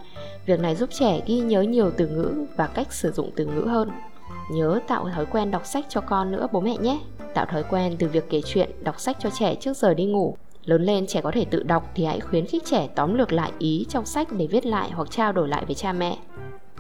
Việc 0.45 0.60
này 0.60 0.75
giúp 0.75 0.89
trẻ 1.00 1.22
ghi 1.25 1.39
nhớ 1.39 1.62
nhiều 1.62 1.91
từ 1.98 2.07
ngữ 2.07 2.45
và 2.57 2.67
cách 2.67 2.93
sử 2.93 3.12
dụng 3.12 3.31
từ 3.36 3.45
ngữ 3.45 3.62
hơn. 3.62 3.91
Nhớ 4.51 4.79
tạo 4.88 5.10
thói 5.15 5.25
quen 5.25 5.51
đọc 5.51 5.65
sách 5.65 5.86
cho 5.89 6.01
con 6.01 6.31
nữa 6.31 6.48
bố 6.51 6.62
mẹ 6.62 6.77
nhé. 6.77 7.00
Tạo 7.33 7.45
thói 7.45 7.63
quen 7.63 7.95
từ 8.00 8.07
việc 8.07 8.29
kể 8.29 8.41
chuyện 8.45 8.69
đọc 8.83 9.00
sách 9.00 9.17
cho 9.19 9.29
trẻ 9.29 9.55
trước 9.55 9.77
giờ 9.77 9.93
đi 9.93 10.05
ngủ. 10.05 10.38
Lớn 10.65 10.83
lên 10.83 11.07
trẻ 11.07 11.22
có 11.22 11.31
thể 11.31 11.45
tự 11.45 11.63
đọc 11.63 11.91
thì 11.95 12.05
hãy 12.05 12.19
khuyến 12.19 12.45
khích 12.45 12.65
trẻ 12.65 12.88
tóm 12.95 13.13
lược 13.13 13.33
lại 13.33 13.51
ý 13.60 13.86
trong 13.89 14.05
sách 14.05 14.27
để 14.31 14.48
viết 14.48 14.65
lại 14.65 14.91
hoặc 14.91 15.12
trao 15.12 15.31
đổi 15.31 15.48
lại 15.48 15.65
với 15.65 15.75
cha 15.75 15.93
mẹ 15.93 16.17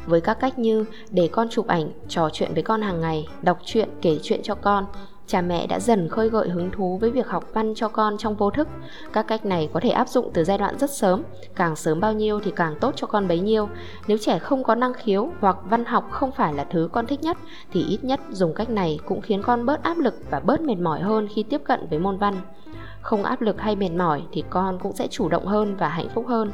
với 0.05 0.21
các 0.21 0.39
cách 0.39 0.59
như 0.59 0.85
để 1.11 1.29
con 1.31 1.49
chụp 1.49 1.67
ảnh, 1.67 1.91
trò 2.07 2.29
chuyện 2.33 2.53
với 2.53 2.63
con 2.63 2.81
hàng 2.81 3.01
ngày, 3.01 3.27
đọc 3.41 3.59
truyện, 3.65 3.89
kể 4.01 4.19
chuyện 4.23 4.39
cho 4.43 4.55
con. 4.55 4.85
Cha 5.27 5.41
mẹ 5.41 5.67
đã 5.67 5.79
dần 5.79 6.09
khơi 6.09 6.29
gợi 6.29 6.49
hứng 6.49 6.71
thú 6.71 6.97
với 6.97 7.11
việc 7.11 7.27
học 7.27 7.43
văn 7.53 7.73
cho 7.75 7.87
con 7.87 8.17
trong 8.17 8.35
vô 8.35 8.49
thức. 8.49 8.67
Các 9.13 9.27
cách 9.27 9.45
này 9.45 9.69
có 9.73 9.79
thể 9.79 9.89
áp 9.89 10.09
dụng 10.09 10.31
từ 10.33 10.43
giai 10.43 10.57
đoạn 10.57 10.77
rất 10.77 10.91
sớm, 10.91 11.23
càng 11.55 11.75
sớm 11.75 11.99
bao 11.99 12.13
nhiêu 12.13 12.39
thì 12.39 12.51
càng 12.55 12.75
tốt 12.79 12.93
cho 12.95 13.07
con 13.07 13.27
bấy 13.27 13.39
nhiêu. 13.39 13.69
Nếu 14.07 14.17
trẻ 14.17 14.39
không 14.39 14.63
có 14.63 14.75
năng 14.75 14.93
khiếu 14.93 15.29
hoặc 15.39 15.57
văn 15.63 15.85
học 15.85 16.07
không 16.11 16.31
phải 16.31 16.53
là 16.53 16.63
thứ 16.63 16.89
con 16.91 17.07
thích 17.07 17.21
nhất, 17.21 17.37
thì 17.71 17.83
ít 17.83 18.03
nhất 18.03 18.19
dùng 18.29 18.53
cách 18.53 18.69
này 18.69 18.99
cũng 19.05 19.21
khiến 19.21 19.41
con 19.41 19.65
bớt 19.65 19.83
áp 19.83 19.97
lực 19.97 20.15
và 20.29 20.39
bớt 20.39 20.61
mệt 20.61 20.77
mỏi 20.77 20.99
hơn 20.99 21.27
khi 21.35 21.43
tiếp 21.43 21.61
cận 21.63 21.87
với 21.89 21.99
môn 21.99 22.17
văn. 22.17 22.35
Không 23.01 23.23
áp 23.23 23.41
lực 23.41 23.61
hay 23.61 23.75
mệt 23.75 23.91
mỏi 23.91 24.23
thì 24.31 24.43
con 24.49 24.79
cũng 24.79 24.93
sẽ 24.93 25.07
chủ 25.07 25.29
động 25.29 25.45
hơn 25.45 25.75
và 25.75 25.89
hạnh 25.89 26.09
phúc 26.13 26.25
hơn 26.27 26.51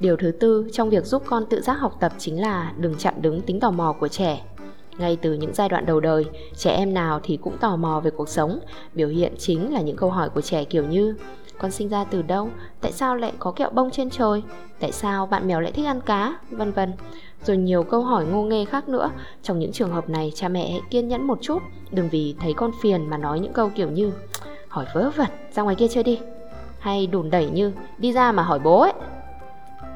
điều 0.00 0.16
thứ 0.16 0.30
tư 0.30 0.68
trong 0.72 0.90
việc 0.90 1.04
giúp 1.04 1.22
con 1.26 1.46
tự 1.50 1.60
giác 1.60 1.74
học 1.74 1.96
tập 2.00 2.12
chính 2.18 2.40
là 2.40 2.72
đừng 2.78 2.94
chặn 2.94 3.14
đứng 3.22 3.40
tính 3.40 3.60
tò 3.60 3.70
mò 3.70 3.94
của 4.00 4.08
trẻ 4.08 4.42
ngay 4.98 5.16
từ 5.22 5.32
những 5.32 5.54
giai 5.54 5.68
đoạn 5.68 5.86
đầu 5.86 6.00
đời, 6.00 6.24
trẻ 6.56 6.70
em 6.70 6.94
nào 6.94 7.20
thì 7.22 7.36
cũng 7.36 7.58
tò 7.58 7.76
mò 7.76 8.00
về 8.00 8.10
cuộc 8.10 8.28
sống, 8.28 8.58
biểu 8.94 9.08
hiện 9.08 9.34
chính 9.38 9.74
là 9.74 9.80
những 9.80 9.96
câu 9.96 10.10
hỏi 10.10 10.28
của 10.28 10.40
trẻ 10.40 10.64
kiểu 10.64 10.84
như 10.84 11.14
con 11.58 11.70
sinh 11.70 11.88
ra 11.88 12.04
từ 12.04 12.22
đâu? 12.22 12.50
Tại 12.80 12.92
sao 12.92 13.16
lại 13.16 13.32
có 13.38 13.52
kẹo 13.52 13.70
bông 13.70 13.90
trên 13.90 14.10
trời? 14.10 14.42
Tại 14.80 14.92
sao 14.92 15.26
bạn 15.26 15.48
mèo 15.48 15.60
lại 15.60 15.72
thích 15.72 15.86
ăn 15.86 16.00
cá? 16.00 16.38
Vân 16.50 16.72
vân. 16.72 16.92
Rồi 17.44 17.56
nhiều 17.56 17.82
câu 17.82 18.02
hỏi 18.02 18.26
ngô 18.26 18.42
nghê 18.42 18.64
khác 18.64 18.88
nữa. 18.88 19.10
Trong 19.42 19.58
những 19.58 19.72
trường 19.72 19.92
hợp 19.92 20.08
này, 20.08 20.32
cha 20.34 20.48
mẹ 20.48 20.70
hãy 20.70 20.80
kiên 20.90 21.08
nhẫn 21.08 21.26
một 21.26 21.38
chút, 21.42 21.62
đừng 21.90 22.08
vì 22.08 22.34
thấy 22.40 22.54
con 22.54 22.70
phiền 22.82 23.10
mà 23.10 23.18
nói 23.18 23.40
những 23.40 23.52
câu 23.52 23.70
kiểu 23.74 23.90
như 23.90 24.12
hỏi 24.68 24.86
vớ 24.94 25.10
vẩn, 25.16 25.28
ra 25.52 25.62
ngoài 25.62 25.76
kia 25.76 25.88
chơi 25.88 26.04
đi. 26.04 26.18
Hay 26.78 27.06
đùn 27.06 27.30
đẩy 27.30 27.50
như 27.50 27.72
đi 27.98 28.12
ra 28.12 28.32
mà 28.32 28.42
hỏi 28.42 28.58
bố 28.58 28.80
ấy. 28.80 28.92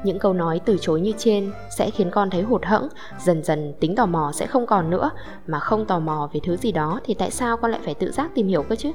Những 0.03 0.19
câu 0.19 0.33
nói 0.33 0.61
từ 0.65 0.77
chối 0.81 1.01
như 1.01 1.11
trên 1.17 1.51
sẽ 1.77 1.89
khiến 1.89 2.11
con 2.11 2.29
thấy 2.29 2.41
hụt 2.41 2.65
hẫng, 2.65 2.87
dần 3.19 3.43
dần 3.43 3.73
tính 3.79 3.95
tò 3.95 4.05
mò 4.05 4.31
sẽ 4.33 4.45
không 4.47 4.65
còn 4.65 4.89
nữa, 4.89 5.09
mà 5.47 5.59
không 5.59 5.85
tò 5.85 5.99
mò 5.99 6.29
về 6.33 6.39
thứ 6.43 6.57
gì 6.57 6.71
đó 6.71 6.99
thì 7.03 7.13
tại 7.13 7.31
sao 7.31 7.57
con 7.57 7.71
lại 7.71 7.79
phải 7.83 7.93
tự 7.93 8.11
giác 8.11 8.31
tìm 8.35 8.47
hiểu 8.47 8.63
cơ 8.63 8.75
chứ? 8.75 8.91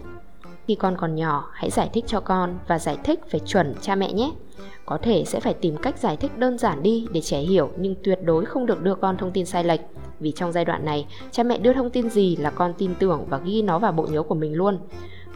Khi 0.67 0.75
con 0.75 0.97
còn 0.97 1.15
nhỏ, 1.15 1.51
hãy 1.53 1.71
giải 1.71 1.91
thích 1.93 2.05
cho 2.07 2.21
con 2.21 2.59
và 2.69 2.79
giải 2.79 2.99
thích 3.05 3.21
phải 3.31 3.41
chuẩn 3.41 3.75
cha 3.81 3.95
mẹ 3.95 4.13
nhé. 4.13 4.31
Có 4.87 4.99
thể 5.03 5.25
sẽ 5.25 5.41
phải 5.41 5.55
tìm 5.55 5.77
cách 5.77 5.99
giải 5.99 6.17
thích 6.17 6.39
đơn 6.39 6.59
giản 6.59 6.83
đi 6.83 7.07
để 7.13 7.21
trẻ 7.21 7.39
hiểu 7.39 7.71
nhưng 7.79 7.95
tuyệt 8.05 8.19
đối 8.25 8.45
không 8.45 8.67
được 8.67 8.83
đưa 8.83 8.95
con 8.95 9.17
thông 9.17 9.31
tin 9.31 9.47
sai 9.47 9.65
lệch. 9.65 9.81
Vì 10.21 10.33
trong 10.33 10.53
giai 10.53 10.65
đoạn 10.65 10.85
này, 10.85 11.07
cha 11.31 11.43
mẹ 11.43 11.59
đưa 11.59 11.73
thông 11.73 11.91
tin 11.91 12.11
gì 12.11 12.37
là 12.37 12.51
con 12.51 12.73
tin 12.79 12.95
tưởng 12.95 13.25
và 13.29 13.39
ghi 13.39 13.63
nó 13.63 13.79
vào 13.79 13.93
bộ 13.93 14.07
nhớ 14.11 14.23
của 14.23 14.35
mình 14.35 14.55
luôn. 14.55 14.79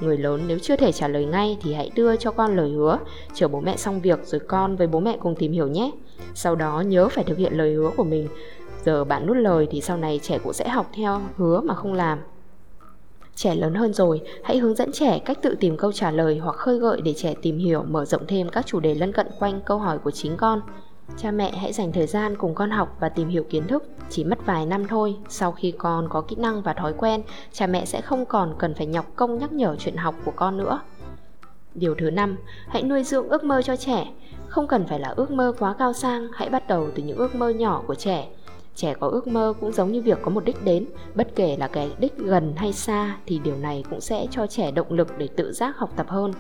Người 0.01 0.19
lớn 0.19 0.41
nếu 0.47 0.59
chưa 0.59 0.77
thể 0.77 0.93
trả 0.93 1.09
lời 1.09 1.25
ngay 1.25 1.59
thì 1.63 1.75
hãy 1.75 1.91
đưa 1.95 2.17
cho 2.17 2.31
con 2.31 2.57
lời 2.57 2.71
hứa, 2.71 2.99
chờ 3.35 3.49
bố 3.49 3.61
mẹ 3.61 3.77
xong 3.77 4.01
việc 4.01 4.27
rồi 4.27 4.41
con 4.49 4.77
với 4.77 4.87
bố 4.87 5.01
mẹ 5.01 5.17
cùng 5.21 5.35
tìm 5.35 5.53
hiểu 5.53 5.69
nhé. 5.69 5.91
Sau 6.35 6.57
đó 6.57 6.81
nhớ 6.81 7.09
phải 7.09 7.25
thực 7.25 7.39
hiện 7.39 7.53
lời 7.53 7.75
hứa 7.75 7.91
của 7.97 8.05
mình. 8.05 8.29
Giờ 8.85 9.05
bạn 9.05 9.27
nuốt 9.27 9.37
lời 9.37 9.69
thì 9.71 9.81
sau 9.81 9.97
này 9.97 10.21
trẻ 10.23 10.39
cũng 10.39 10.53
sẽ 10.53 10.69
học 10.69 10.91
theo 10.95 11.21
hứa 11.37 11.61
mà 11.61 11.75
không 11.75 11.95
làm. 11.95 12.19
Trẻ 13.35 13.55
lớn 13.55 13.75
hơn 13.75 13.93
rồi, 13.93 14.21
hãy 14.45 14.59
hướng 14.59 14.75
dẫn 14.75 14.93
trẻ 14.93 15.19
cách 15.19 15.39
tự 15.43 15.57
tìm 15.61 15.77
câu 15.77 15.93
trả 15.93 16.11
lời 16.11 16.39
hoặc 16.39 16.57
khơi 16.57 16.79
gợi 16.79 17.01
để 17.01 17.15
trẻ 17.17 17.35
tìm 17.43 17.59
hiểu, 17.59 17.83
mở 17.83 18.05
rộng 18.05 18.27
thêm 18.27 18.49
các 18.49 18.67
chủ 18.67 18.81
đề 18.81 18.95
lân 18.95 19.13
cận 19.13 19.27
quanh 19.39 19.61
câu 19.67 19.79
hỏi 19.79 19.99
của 19.99 20.11
chính 20.11 20.37
con. 20.37 20.61
Cha 21.17 21.31
mẹ 21.31 21.53
hãy 21.57 21.73
dành 21.73 21.93
thời 21.93 22.07
gian 22.07 22.37
cùng 22.37 22.55
con 22.55 22.71
học 22.71 22.97
và 23.01 23.09
tìm 23.09 23.29
hiểu 23.29 23.45
kiến 23.51 23.67
thức, 23.69 23.85
chỉ 24.11 24.25
mất 24.25 24.47
vài 24.47 24.67
năm 24.67 24.87
thôi. 24.89 25.17
Sau 25.29 25.53
khi 25.53 25.71
con 25.79 26.09
có 26.09 26.21
kỹ 26.21 26.37
năng 26.37 26.63
và 26.63 26.73
thói 26.73 26.93
quen, 26.93 27.23
cha 27.53 27.67
mẹ 27.67 27.85
sẽ 27.85 28.01
không 28.01 28.27
còn 28.27 28.55
cần 28.59 28.75
phải 28.75 28.87
nhọc 28.87 29.07
công 29.17 29.39
nhắc 29.39 29.53
nhở 29.53 29.77
chuyện 29.77 29.97
học 29.97 30.15
của 30.25 30.33
con 30.37 30.57
nữa. 30.57 30.81
Điều 31.75 31.95
thứ 31.95 32.11
năm, 32.11 32.37
hãy 32.69 32.83
nuôi 32.83 33.03
dưỡng 33.03 33.29
ước 33.29 33.45
mơ 33.45 33.63
cho 33.63 33.77
trẻ. 33.77 34.07
Không 34.49 34.67
cần 34.67 34.87
phải 34.87 35.01
là 35.01 35.09
ước 35.09 35.31
mơ 35.31 35.53
quá 35.59 35.75
cao 35.79 35.93
sang, 35.93 36.29
hãy 36.33 36.49
bắt 36.49 36.69
đầu 36.69 36.89
từ 36.95 37.03
những 37.03 37.17
ước 37.17 37.35
mơ 37.35 37.49
nhỏ 37.49 37.83
của 37.87 37.95
trẻ. 37.95 38.29
Trẻ 38.75 38.95
có 39.01 39.09
ước 39.09 39.27
mơ 39.27 39.55
cũng 39.61 39.73
giống 39.73 39.93
như 39.93 40.03
việc 40.03 40.19
có 40.23 40.31
một 40.31 40.45
đích 40.45 40.65
đến, 40.65 40.87
bất 41.15 41.29
kể 41.37 41.57
là 41.57 41.69
cái 41.69 41.91
đích 41.99 42.19
gần 42.19 42.53
hay 42.57 42.73
xa 42.73 43.17
thì 43.27 43.39
điều 43.39 43.57
này 43.57 43.85
cũng 43.91 44.01
sẽ 44.01 44.27
cho 44.31 44.47
trẻ 44.47 44.71
động 44.71 44.93
lực 44.93 45.19
để 45.19 45.29
tự 45.37 45.53
giác 45.53 45.79
học 45.79 45.91
tập 45.97 46.07
hơn. 46.09 46.33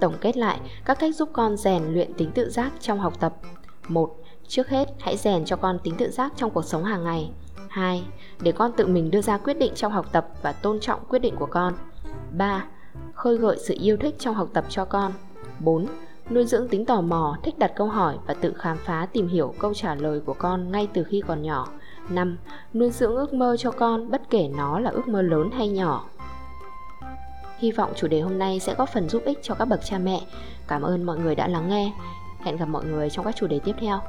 Tổng 0.00 0.14
kết 0.20 0.36
lại 0.36 0.60
các 0.84 0.98
cách 0.98 1.14
giúp 1.14 1.28
con 1.32 1.56
rèn 1.56 1.82
luyện 1.84 2.14
tính 2.14 2.30
tự 2.34 2.50
giác 2.50 2.72
trong 2.80 3.00
học 3.00 3.20
tập. 3.20 3.34
1. 3.88 4.16
Trước 4.48 4.68
hết, 4.68 4.88
hãy 5.00 5.16
rèn 5.16 5.44
cho 5.44 5.56
con 5.56 5.78
tính 5.78 5.94
tự 5.98 6.10
giác 6.10 6.32
trong 6.36 6.50
cuộc 6.50 6.64
sống 6.64 6.84
hàng 6.84 7.04
ngày. 7.04 7.30
2. 7.68 8.04
Để 8.40 8.52
con 8.52 8.72
tự 8.72 8.86
mình 8.86 9.10
đưa 9.10 9.20
ra 9.20 9.38
quyết 9.38 9.54
định 9.54 9.72
trong 9.74 9.92
học 9.92 10.12
tập 10.12 10.28
và 10.42 10.52
tôn 10.52 10.80
trọng 10.80 11.00
quyết 11.08 11.18
định 11.18 11.36
của 11.36 11.46
con. 11.46 11.74
3. 12.32 12.66
Khơi 13.14 13.36
gợi 13.36 13.58
sự 13.66 13.74
yêu 13.80 13.96
thích 13.96 14.14
trong 14.18 14.34
học 14.34 14.48
tập 14.52 14.64
cho 14.68 14.84
con. 14.84 15.12
4. 15.60 15.86
Nuôi 16.30 16.46
dưỡng 16.46 16.68
tính 16.68 16.84
tò 16.84 17.00
mò, 17.00 17.36
thích 17.42 17.58
đặt 17.58 17.72
câu 17.76 17.86
hỏi 17.86 18.16
và 18.26 18.34
tự 18.34 18.52
khám 18.52 18.76
phá 18.84 19.06
tìm 19.12 19.28
hiểu 19.28 19.54
câu 19.58 19.74
trả 19.74 19.94
lời 19.94 20.20
của 20.20 20.34
con 20.34 20.72
ngay 20.72 20.88
từ 20.94 21.04
khi 21.04 21.22
còn 21.26 21.42
nhỏ. 21.42 21.68
5. 22.08 22.38
Nuôi 22.74 22.90
dưỡng 22.90 23.16
ước 23.16 23.34
mơ 23.34 23.56
cho 23.58 23.70
con 23.70 24.10
bất 24.10 24.30
kể 24.30 24.48
nó 24.56 24.80
là 24.80 24.90
ước 24.90 25.08
mơ 25.08 25.22
lớn 25.22 25.50
hay 25.50 25.68
nhỏ. 25.68 26.04
Hy 27.58 27.72
vọng 27.72 27.92
chủ 27.96 28.08
đề 28.08 28.20
hôm 28.20 28.38
nay 28.38 28.60
sẽ 28.60 28.74
góp 28.74 28.88
phần 28.88 29.08
giúp 29.08 29.22
ích 29.24 29.38
cho 29.42 29.54
các 29.54 29.64
bậc 29.64 29.84
cha 29.84 29.98
mẹ. 29.98 30.20
Cảm 30.68 30.82
ơn 30.82 31.06
mọi 31.06 31.18
người 31.18 31.34
đã 31.34 31.48
lắng 31.48 31.68
nghe. 31.68 31.92
Hẹn 32.44 32.56
gặp 32.56 32.68
mọi 32.68 32.84
người 32.84 33.10
trong 33.10 33.24
các 33.24 33.36
chủ 33.36 33.46
đề 33.46 33.58
tiếp 33.64 33.74
theo. 33.78 34.00